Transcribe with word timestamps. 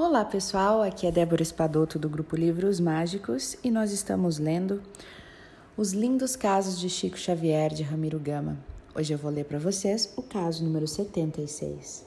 Olá 0.00 0.24
pessoal, 0.24 0.80
aqui 0.80 1.08
é 1.08 1.10
Débora 1.10 1.42
Espadoto 1.42 1.98
do 1.98 2.08
grupo 2.08 2.36
Livros 2.36 2.78
Mágicos 2.78 3.56
e 3.64 3.68
nós 3.68 3.90
estamos 3.90 4.38
lendo 4.38 4.80
Os 5.76 5.92
Lindos 5.92 6.36
Casos 6.36 6.78
de 6.78 6.88
Chico 6.88 7.18
Xavier 7.18 7.74
de 7.74 7.82
Ramiro 7.82 8.16
Gama. 8.16 8.56
Hoje 8.94 9.12
eu 9.12 9.18
vou 9.18 9.28
ler 9.28 9.44
para 9.44 9.58
vocês 9.58 10.14
o 10.16 10.22
caso 10.22 10.64
número 10.64 10.86
76. 10.86 12.06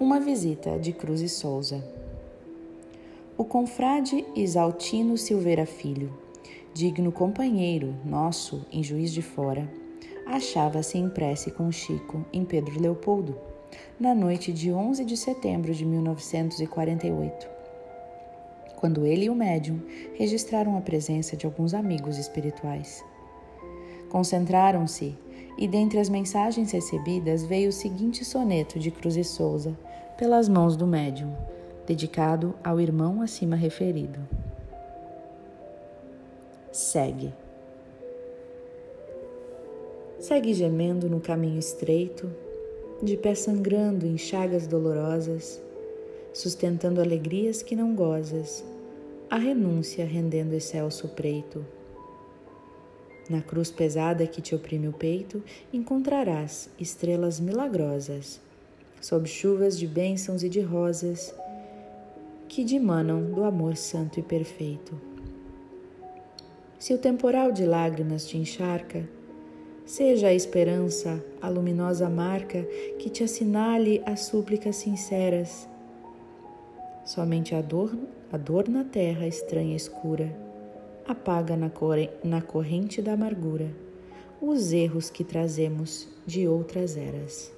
Uma 0.00 0.18
visita 0.18 0.78
de 0.78 0.94
Cruz 0.94 1.20
e 1.20 1.28
Souza. 1.28 1.84
O 3.36 3.44
confrade 3.44 4.24
Isaltino 4.34 5.18
Silveira 5.18 5.66
Filho, 5.66 6.10
digno 6.72 7.12
companheiro 7.12 7.94
nosso 8.02 8.64
em 8.72 8.82
Juiz 8.82 9.12
de 9.12 9.20
Fora, 9.20 9.70
achava-se 10.30 10.96
em 10.96 11.08
prece 11.08 11.50
com 11.50 11.72
Chico 11.72 12.24
em 12.32 12.44
Pedro 12.44 12.80
Leopoldo, 12.80 13.36
na 13.98 14.14
noite 14.14 14.52
de 14.52 14.72
11 14.72 15.04
de 15.04 15.16
setembro 15.16 15.74
de 15.74 15.84
1948, 15.84 17.48
quando 18.76 19.04
ele 19.04 19.24
e 19.24 19.30
o 19.30 19.34
médium 19.34 19.80
registraram 20.14 20.76
a 20.76 20.80
presença 20.80 21.36
de 21.36 21.46
alguns 21.46 21.74
amigos 21.74 22.16
espirituais. 22.16 23.04
Concentraram-se 24.08 25.18
e 25.58 25.66
dentre 25.66 25.98
as 25.98 26.08
mensagens 26.08 26.70
recebidas 26.70 27.44
veio 27.44 27.68
o 27.68 27.72
seguinte 27.72 28.24
soneto 28.24 28.78
de 28.78 28.90
Cruz 28.90 29.16
e 29.16 29.24
Souza, 29.24 29.76
pelas 30.16 30.48
mãos 30.48 30.76
do 30.76 30.86
médium, 30.86 31.34
dedicado 31.86 32.54
ao 32.62 32.80
irmão 32.80 33.20
acima 33.20 33.56
referido. 33.56 34.20
Segue. 36.70 37.34
Segue 40.20 40.52
gemendo 40.52 41.08
no 41.08 41.18
caminho 41.18 41.58
estreito, 41.58 42.30
de 43.02 43.16
pé 43.16 43.34
sangrando 43.34 44.06
em 44.06 44.18
chagas 44.18 44.66
dolorosas, 44.66 45.62
sustentando 46.34 47.00
alegrias 47.00 47.62
que 47.62 47.74
não 47.74 47.94
gozas, 47.94 48.62
a 49.30 49.38
renúncia 49.38 50.04
rendendo 50.04 50.52
excelso 50.52 51.08
preito. 51.08 51.64
Na 53.30 53.40
cruz 53.40 53.70
pesada 53.70 54.26
que 54.26 54.42
te 54.42 54.54
oprime 54.54 54.88
o 54.88 54.92
peito, 54.92 55.42
encontrarás 55.72 56.68
estrelas 56.78 57.40
milagrosas, 57.40 58.42
sob 59.00 59.26
chuvas 59.26 59.78
de 59.78 59.86
bênçãos 59.86 60.42
e 60.42 60.50
de 60.50 60.60
rosas, 60.60 61.34
que 62.46 62.62
dimanam 62.62 63.22
do 63.22 63.42
amor 63.42 63.74
santo 63.74 64.20
e 64.20 64.22
perfeito. 64.22 65.00
Se 66.78 66.92
o 66.92 66.98
temporal 66.98 67.52
de 67.52 67.64
lágrimas 67.64 68.26
te 68.26 68.36
encharca, 68.36 69.08
Seja 69.90 70.28
a 70.28 70.32
esperança 70.32 71.20
a 71.42 71.48
luminosa 71.48 72.08
marca 72.08 72.62
que 73.00 73.10
te 73.10 73.24
assinale 73.24 74.00
as 74.06 74.20
súplicas 74.20 74.76
sinceras. 74.76 75.68
Somente 77.04 77.56
a 77.56 77.60
dor, 77.60 77.98
a 78.30 78.36
dor 78.36 78.68
na 78.68 78.84
terra 78.84 79.26
estranha 79.26 79.72
e 79.72 79.76
escura, 79.76 80.32
apaga 81.08 81.56
na, 81.56 81.72
na 82.22 82.40
corrente 82.40 83.02
da 83.02 83.14
amargura 83.14 83.68
os 84.40 84.72
erros 84.72 85.10
que 85.10 85.24
trazemos 85.24 86.06
de 86.24 86.46
outras 86.46 86.96
eras. 86.96 87.52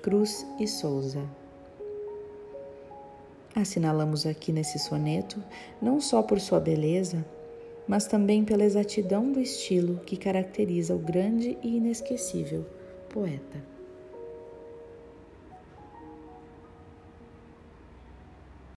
Cruz 0.00 0.46
e 0.60 0.68
Souza. 0.68 1.24
Assinalamos 3.52 4.26
aqui 4.26 4.52
nesse 4.52 4.78
soneto, 4.78 5.42
não 5.82 6.00
só 6.00 6.22
por 6.22 6.38
sua 6.38 6.60
beleza, 6.60 7.26
mas 7.86 8.06
também 8.06 8.44
pela 8.44 8.64
exatidão 8.64 9.30
do 9.30 9.40
estilo 9.40 10.00
que 10.04 10.16
caracteriza 10.16 10.94
o 10.94 10.98
grande 10.98 11.56
e 11.62 11.76
inesquecível 11.76 12.66
poeta. 13.08 13.75